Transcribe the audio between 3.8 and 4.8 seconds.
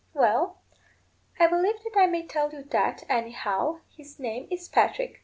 his name is